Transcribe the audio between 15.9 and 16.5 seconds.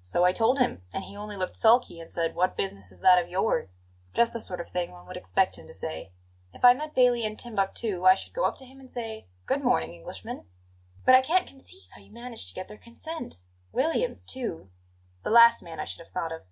have thought of."